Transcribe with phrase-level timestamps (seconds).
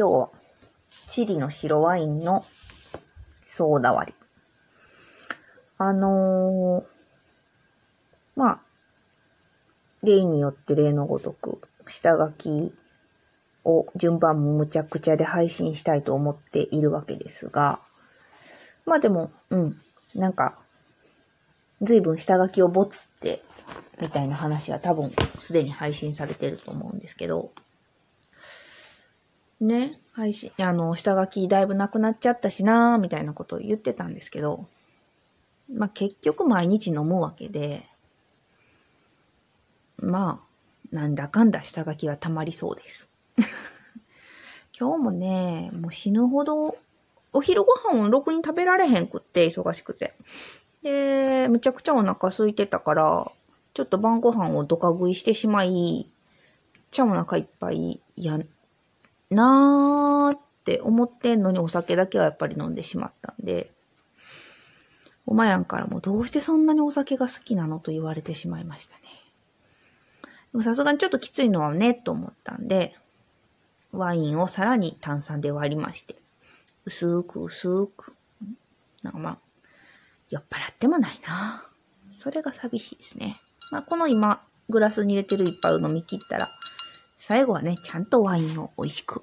[0.00, 0.30] 今日は、
[1.08, 2.46] チリの白ワインの
[3.44, 4.26] ソーダ割り。
[5.76, 6.84] あのー、
[8.34, 8.60] まあ、
[10.02, 12.72] 例によって例のごとく、下書き
[13.64, 17.80] を順番もむちゃくちゃで配信したいと思っているわけですが、
[18.86, 19.82] まあでも、うん、
[20.14, 20.58] なんか、
[21.82, 23.42] 随分下書きをボツって、
[24.00, 27.52] みたいな話は多分すでに配信されてると思うんですけど、
[29.60, 34.66] ね、配信、あの、下書きだいぶなくなっちゃったしなーみたいなことを言ってたんですけど、
[35.72, 37.86] まあ結局毎日飲むわけで、
[39.98, 43.08] まあ、なんだかんだ下書きはたまりそうです。
[44.78, 46.78] 今日もね、もう死ぬほど、
[47.32, 50.14] お昼ご飯をろくに食べられへんくって、忙しくて。
[50.82, 53.30] で、むちゃくちゃお腹空いてたから、
[53.74, 56.10] ちょっと晩ご飯をドカ食いしてしまい、
[56.90, 58.38] ちゃお腹いっぱいや、
[59.30, 63.70] なーって思ってんのにお酒だけはやっぱり飲んでしまったんで、
[65.26, 70.62] おまやんからもどうしてそんなにお酒が好きなのと言われてしまいましたね。
[70.64, 72.96] さすがにちょっときついのはね、と思ったんで、
[73.92, 76.16] ワインをさらに炭酸で割りまして、
[76.84, 78.14] 薄く薄く、
[79.02, 79.38] なんかまあ、
[80.30, 81.68] 酔っ払ってもないな
[82.10, 83.40] それが寂しいですね。
[83.70, 86.50] まあ、この今、グラスに入れてる一杯を飲み切ったら、
[87.20, 89.22] 最後はね、ちゃんとワインを美味しく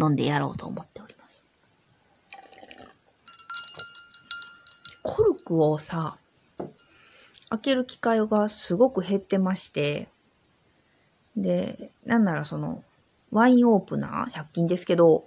[0.00, 1.44] 飲んでやろうと思っております。
[5.02, 6.18] コルクをさ、
[7.48, 10.08] 開ける機会がすごく減ってまして、
[11.36, 12.82] で、なんならその、
[13.30, 15.24] ワインオープナー、100均ですけど、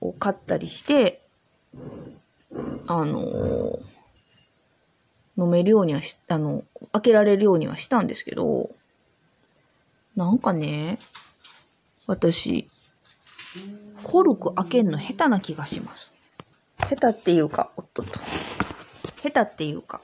[0.00, 1.20] を買ったりして、
[2.86, 3.82] あのー、
[5.36, 8.70] 飲めるようにはし、あの、開けられるようにはしたんですけど、
[10.16, 10.98] なんかね、
[12.06, 12.68] 私、
[14.02, 16.12] コルク開けんの下手な気がします。
[16.78, 18.20] 下手っていうか、おっとっと。
[19.22, 20.00] 下手っていうか、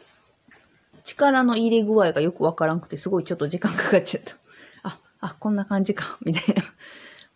[1.04, 4.34] 力の入れ具合がよくわからんくて、すごいちょっと時間かかっちゃった。
[4.88, 6.64] あ、あ、こんな感じか、 みたいな。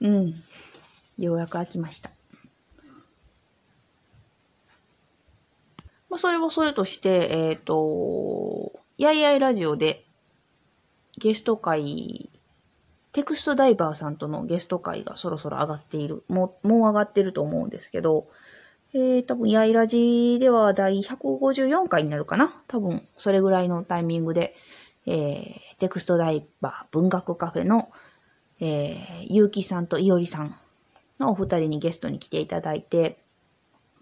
[0.00, 0.42] うん。
[1.18, 2.10] ようやく開きました。
[6.08, 10.06] まあ、それはそれとして、えっ、ー、と、やいやいラジオで
[11.18, 12.30] ゲスト会
[13.14, 16.24] テクストダイバーさんとのゲスト会がそろそろ上がっている。
[16.28, 18.26] もう、もう上がってると思うんですけど、
[18.92, 22.60] えー、多分、やいらじでは第154回になるかな？
[22.66, 24.56] 多分、それぐらいのタイミングで、
[25.06, 27.92] えー、テクストダイバー文学カフェの、
[28.58, 30.56] えー、ゆうきさんといおりさん
[31.20, 33.18] のお二人にゲストに来ていただいて、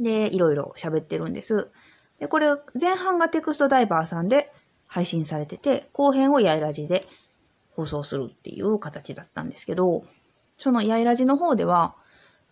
[0.01, 1.69] で、いろいろ喋ってるんです。
[2.19, 4.51] で、これ、前半がテクストダイバーさんで
[4.87, 7.07] 配信されてて、後編をやいらじで
[7.75, 10.05] 放送するっていう形だったんですけど、
[10.59, 11.95] そのやいらじの方では、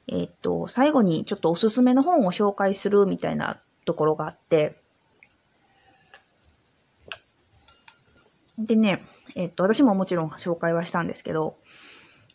[0.08, 4.80] えー、っと、最後にちょっとおすすめの本を紹介するみたいなところがあって、
[8.58, 11.56] でね、えー、っと、私ももちろん紹介はしたんですけど、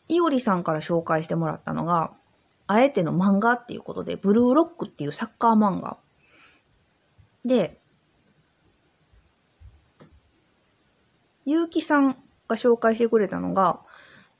[0.07, 2.13] いおりさんから紹介してもらったのが、
[2.67, 5.97] あえての漫画っていうことで、ブルーロックっていうサッカー漫画。
[7.44, 7.79] で、
[11.46, 12.17] ゆうきさん
[12.47, 13.79] が紹介してくれたのが、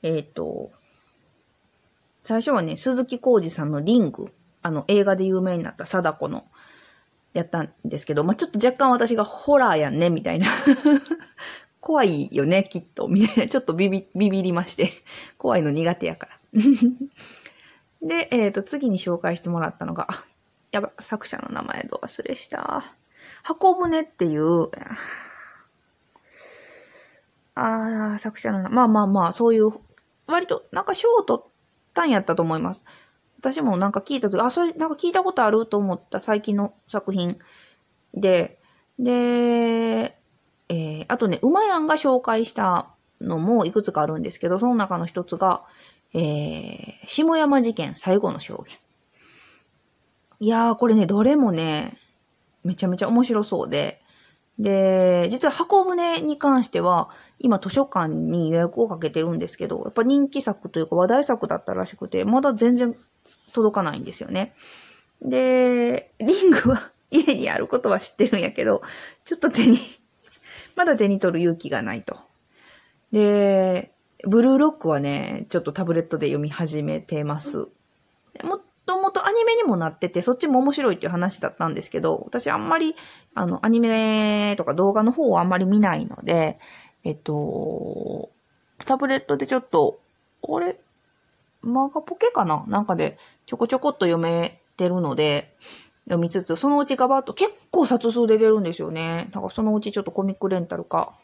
[0.02, 0.70] えっ、ー、と、
[2.22, 6.44] 最初はね、鈴木浩二さんのリング、あの、映画で有名になった貞子の、
[7.36, 10.46] やったんですけど、まあ、ちょっと若干私がホラーやんね、みたいな。
[11.80, 13.08] 怖いよね、きっと。
[13.08, 13.48] みたいな。
[13.48, 14.92] ちょっとビビ、ビビりまして。
[15.38, 16.60] 怖いの苦手やから。
[18.02, 20.08] で、えっ、ー、と、次に紹介してもらったのが、
[20.72, 22.94] やば、作者の名前ど忘れした。
[23.42, 24.70] 箱舟っていう、
[27.56, 29.70] ああ、作者の、まあまあまあ、そういう、
[30.26, 31.50] 割と、なんか賞を取っ
[31.94, 32.84] たんやったと思います。
[33.40, 37.38] 私もなんか聞いたとき、あ、それ、なんか聞いたことあると思った最近の作品
[38.14, 38.58] で、
[38.98, 40.18] で、
[40.68, 42.90] えー、あとね、馬やんが紹介した
[43.20, 45.64] のもいくつかあるんですけど、その中の一つが、
[46.12, 48.76] えー、下山事件最後の証言。
[50.40, 51.98] いやー、これね、どれもね、
[52.64, 54.02] めちゃめちゃ面白そうで、
[54.58, 62.96] で、実は箱舟に関しては、今図書館に予約をかけてるんですけど、やっぱ人気作というか話題作だったらしくて、まだ全然
[63.52, 64.54] 届かないんですよね。
[65.20, 68.82] で、リングは 家にあることは知ってるんやけど、
[69.24, 69.78] ちょっと手に
[70.74, 72.16] まだ手に取る勇気がないと。
[73.12, 73.92] で、
[74.24, 77.68] ブルーロックはね、ちょっとタブレットで読み始めてます。
[78.42, 82.94] ももともとアニメにもなってて、そっちも面白いっていう話だったんですけど、私あんまり、
[83.34, 86.60] あの、アニメとか動画の方をあんまり見ないので、
[87.02, 88.30] えっと、
[88.84, 89.98] タブレットでちょっと、
[90.48, 90.78] あれ？
[91.64, 92.64] 漫画ポケかな？
[92.68, 95.56] なんかでちょこちょこっと読めてるので、
[96.04, 99.28] 読みつつ、そのうちガバッと結構冊数で出るんですよね。
[99.32, 101.18] だからそのうちちょっとコミックレンタルか、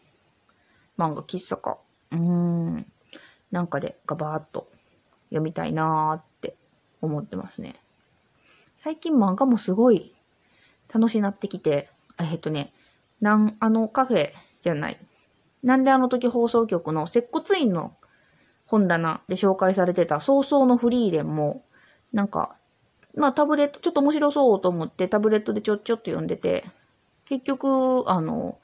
[0.98, 1.78] 漫画喫茶か、
[2.10, 2.86] うーん、
[3.52, 4.66] なんかでガバーっと
[5.28, 6.31] 読みたいなーって
[7.02, 7.76] 思ってますね。
[8.78, 10.14] 最近漫画もすごい
[10.92, 12.72] 楽しなってきて、えっとね、
[13.20, 14.30] なん、あのカフェ
[14.62, 14.98] じゃない。
[15.62, 17.94] なんであの時放送局の接骨院の
[18.66, 21.64] 本棚で紹介されてた早々のフリーレンも、
[22.12, 22.56] なんか
[23.14, 26.64] まあタブレット、ちょっと面白そうと思ってタブレットでちょっちょっと読んでて、
[27.26, 28.58] 結局、あの、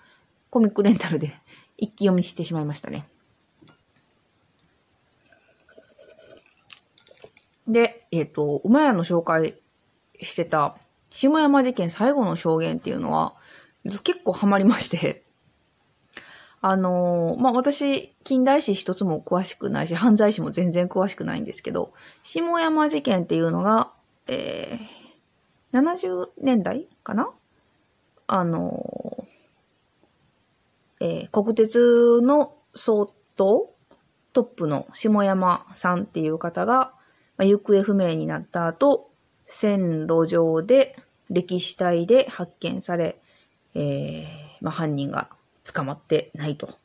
[0.50, 1.34] コミックレンタルで
[1.76, 3.06] 一気読みしてしまいましたね。
[7.68, 9.60] で、えっ、ー、と、馬屋の紹介
[10.20, 10.76] してた
[11.10, 13.34] 下山事件最後の証言っていうのは、
[14.02, 15.24] 結構ハマりまして。
[16.60, 21.92] あのー、まあ、私、近代史一つも詳しくないし、犯罪史も全然詳しくないんですけど、
[22.24, 23.92] 下山事件っていうのが、
[24.26, 27.30] えー、70年代かな？
[28.26, 29.26] あの
[31.00, 33.70] えー、国鉄の総統
[34.32, 36.92] トップの下山さんっていう方が、
[37.38, 39.10] まあ、行方不明になった後、
[39.46, 40.96] 線路上で
[41.30, 43.18] 歴史体で発見され、
[43.74, 44.24] えー、
[44.60, 45.28] まあ、犯人が
[45.64, 46.76] 捕まってないと。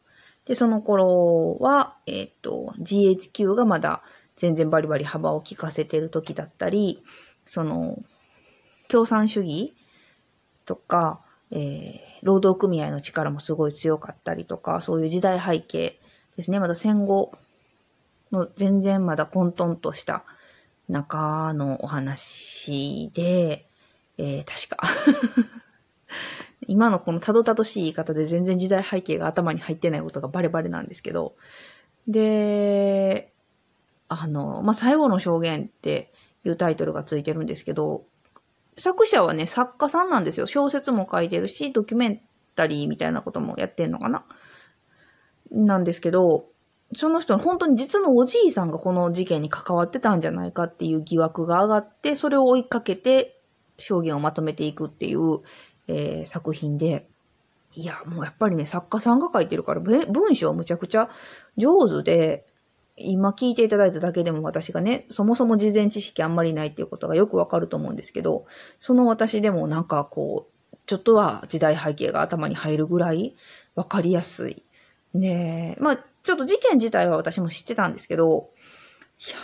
[0.46, 4.04] で、その頃は、えっ、と、GHQ がまだ
[4.38, 7.04] 全然バリバリ幅を利かせてる時だったり、
[7.46, 7.98] その、
[8.90, 9.74] 共産主義
[10.66, 11.22] とか、
[11.52, 16.00] えー、労働組合の力もすごい強かったりとか、そういう時代背景
[16.36, 16.60] ですね。
[16.60, 17.32] まだ戦後
[18.32, 20.24] の全然まだ混沌とした
[20.90, 23.68] 中のお話で、
[24.18, 24.78] えー、確か。
[26.68, 31.36] 今のこのたどたどしい言い方で全然時代背景が頭に入ってないことがバレバレなんですけど、
[32.08, 33.34] で、
[34.08, 36.12] あの、まあ、最後の証言って
[36.46, 38.06] いうタイトルがついてるんですけど、
[38.78, 40.48] 作者はね、作家さんなんですよ。
[40.48, 42.22] 小説も書いてるし、ドキュメン
[42.56, 44.26] タリーみたいなこともやってんのかな？
[45.52, 46.48] なんですけど、
[46.96, 53.40] その人の、本当に実のおじいさんがこの事件に関わってたんじゃないかっていう疑惑が上がって、それを追いかけて
[53.78, 55.40] 証言をまとめていくっていう、
[55.88, 57.08] えー、作品で、
[57.76, 61.10] いや、もうやっぱりね、作家さんが書いてるから、文章むちゃくちゃ
[61.58, 62.46] 上手で、
[62.96, 68.46] 今聞いていただいただけでも私がね、そもそも事前知識あんまりないっていうことがよくわかると思うんですけど、
[68.80, 73.36] その私でもなんかこう、ちょっとは時代背景が頭に入るぐらい
[73.74, 74.64] わかりやすい。
[75.14, 75.82] ねえ。
[75.82, 78.50] まあ、ちょっと事件自体は私も知ってたんですけど、
[79.20, 79.38] いや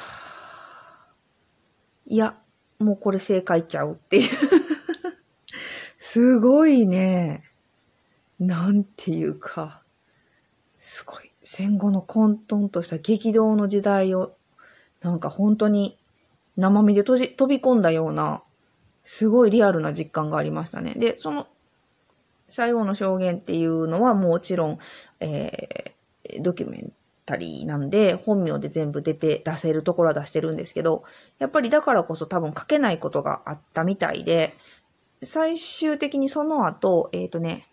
[2.07, 2.35] いや、
[2.79, 4.29] もうこれ正解ちゃうっていう
[5.99, 7.43] すごいね。
[8.39, 9.83] なんていうか、
[10.79, 11.31] すごい。
[11.43, 14.35] 戦後の混沌とした激動の時代を、
[15.01, 15.99] なんか本当に
[16.57, 18.43] 生身でとじ飛び込んだような、
[19.03, 20.95] すごいリアルな実感がありましたね。
[20.95, 21.47] で、その
[22.49, 24.79] 最後の証言っていうのはもちろん、
[25.19, 26.93] えー、ドキュメン
[27.25, 31.03] タリーなんで、本名で全部出て、出せるところは出してるんですけど、
[31.37, 34.55] やっぱりだからこそ多分書けないことがあったみたいで、
[35.21, 37.67] 最終的にその後、えっ、ー、とね、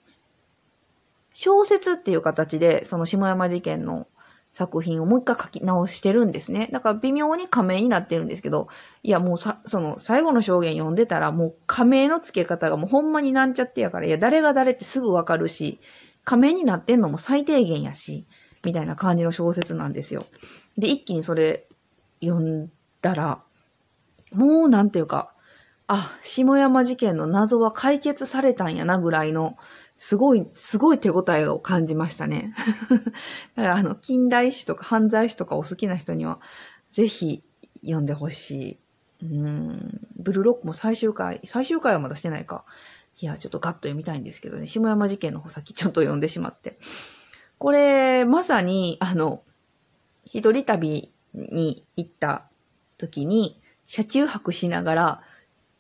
[1.33, 4.07] 小説っていう形で、その下山事件の
[4.57, 6.71] 作品をもう一回書き直してるんですね。
[6.73, 8.69] だから微妙に仮名になってるんですけど、
[9.03, 15.79] いやもうさ、その最後の証言読んでたらもう仮名の付け方がもうほんまになんちゃってやから、いや誰が誰ってすぐわかるし、
[16.25, 18.25] 仮名になってんのも最低限やし、
[18.65, 20.25] みたいな感じの小説なんですよ。
[20.79, 21.69] で、一気にそれ
[22.23, 22.71] 読ん
[23.03, 23.43] だら、
[24.33, 25.35] もうなんていうか、
[25.87, 29.59] あ、下山事件の謎は解決されたんやなぐらいの
[29.99, 32.53] すごい、すごい手応えを感じましたね。
[33.57, 36.41] だからあの、近代史とか犯罪史とかお好きな人には、
[36.93, 37.43] ぜひ
[37.83, 38.79] 読んでほしい。
[39.23, 42.65] うん、ブルーロックも最終回、最終回はまだしてないか。
[43.19, 46.79] いや、ちょっとガッと読みたいんですけどね、下山事件の方先ちょっと読んでしまって。
[47.59, 49.43] これ、まさに、あの、
[50.27, 52.45] 一人旅に行った
[52.99, 55.23] 時に、車中泊しながら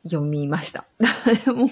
[0.04, 0.86] 読みました。
[1.52, 1.70] もう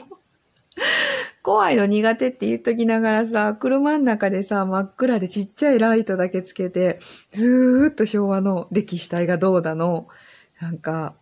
[1.44, 7.00] 怖いの苦手って言っときながらさ、車の中でさ、真っ暗でちっちゃいライトだけつけて、
[7.32, 10.08] ずーっと昭和の歴史体がどうだの、
[10.58, 11.14] なんか、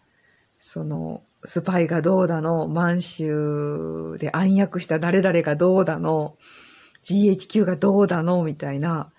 [0.61, 6.37] その、スパイがどうだの、満州で暗躍した誰々がどうだの、
[7.03, 9.11] GHQ がどうだの、みたいな。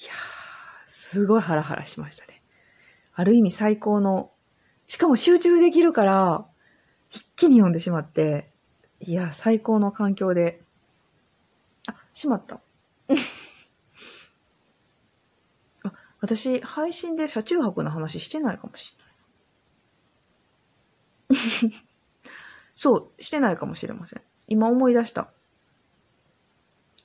[0.00, 2.42] いやー、すごいハラハラしましたね。
[3.12, 4.30] ある意味最高の、
[4.86, 6.46] しかも集中できるから、
[7.10, 8.52] 一気に読んでしまって、
[9.00, 10.60] いや、最高の環境で。
[11.86, 12.60] あ、しまった。
[15.84, 18.96] あ、私、配信で車中泊の話してないかもし
[21.30, 21.74] れない。
[22.74, 24.22] そう、してないかもしれません。
[24.46, 25.30] 今思い出した。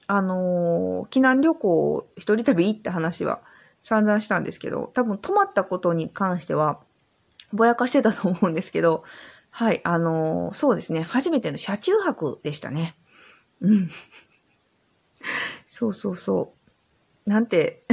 [0.08, 3.42] あのー、避難旅行、一人旅行った話は
[3.84, 6.80] 散々したんですけど、多分泊まったことに関しては、
[7.52, 9.04] ぼやかしてたと思うんですけど、
[9.56, 12.96] はい、あのー、そうですね、初めての車中泊でしたね。
[13.62, 13.92] うん。
[15.68, 16.56] そうそうそ
[17.28, 17.30] う。
[17.30, 17.86] なんて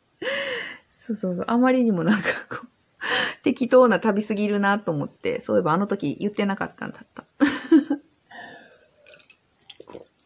[0.92, 2.68] そうそうそう、あまりにもなんかこう、
[3.42, 7.24] 適当な旅すぎるなと思って、そういえばあの時言ってなかったんだった。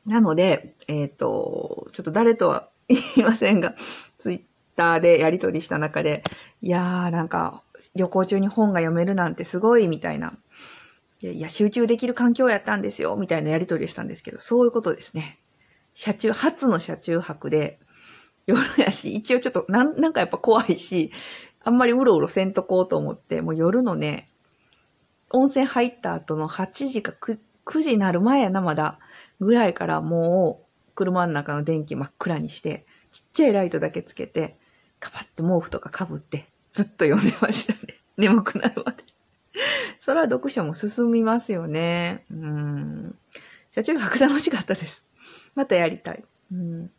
[0.05, 3.77] なので、えっ、ー、と、ちょっと誰とは言いませんが、
[4.19, 4.43] ツイッ
[4.75, 6.25] ターでやりとりした中で、
[6.61, 7.63] いやーなんか
[7.95, 10.35] 旅行中に本が読めるなんてすごいみたいな。
[11.23, 15.39] いや、集中できる環境やったんですよ、みたいなやりとりをしたんですけど、そういうことですね。
[15.95, 17.79] 車中、初の車中泊で、
[18.47, 21.13] 夜やし、一応ちょっとなん、なんかやっぱ怖いし、
[21.63, 24.31] あんまりうろうろせんとこうと思って、もう夜のね、
[25.31, 28.99] 温泉入った後の8時か 9, 9時になる前やな、まだ、
[29.41, 34.59] ぐらいからもう、車の中の電気真っ暗にして、ちっちゃいライトだけつけて、
[34.99, 37.81] カパって毛布とかかぶって、ずっと読んでましたね。
[38.17, 39.05] 眠くなるまで。
[40.01, 42.25] それは読書も進みますよね。
[42.31, 43.19] うん。
[43.71, 45.05] 車中泊楽しかったです。
[45.55, 46.25] またやりたい。
[46.53, 46.91] うん。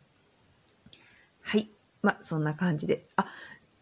[1.42, 1.70] はい。
[2.02, 3.06] まそんな感じで。
[3.16, 3.26] あ、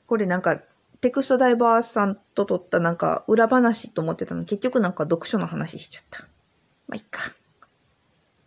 [0.07, 0.61] これなんか、
[1.01, 6.23] テクストダイバーさんと撮ったなんか裏話と思ってたの結局なんか読書の話しちゃった。
[6.89, 7.21] まあ、いっか。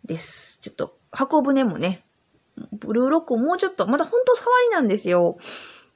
[0.04, 0.58] です。
[0.60, 2.04] ちょっと、箱舟もね、
[2.72, 5.38] ブルーロックをもうちょっと、まだほんと触りなんですよ。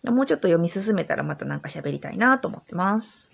[0.04, 3.27] もうちょっと読み進めたらまたなんか喋りたいなと思ってます。